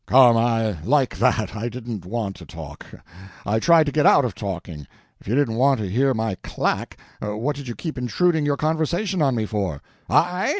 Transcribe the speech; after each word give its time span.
"Come, 0.07 0.35
I 0.35 0.81
like 0.81 1.19
that! 1.19 1.55
I 1.55 1.69
didn't 1.69 2.05
want 2.05 2.35
to 2.37 2.45
talk. 2.47 2.87
I 3.45 3.59
tried 3.59 3.85
to 3.85 3.91
get 3.91 4.07
out 4.07 4.25
of 4.25 4.33
talking. 4.33 4.87
If 5.19 5.27
you 5.27 5.35
didn't 5.35 5.57
want 5.57 5.79
to 5.79 5.87
hear 5.87 6.15
my 6.15 6.37
clack, 6.41 6.97
what 7.21 7.55
did 7.55 7.67
you 7.67 7.75
keep 7.75 7.99
intruding 7.99 8.43
your 8.43 8.57
conversation 8.57 9.21
on 9.21 9.35
me 9.35 9.45
for?" 9.45 9.83
"I? 10.09 10.49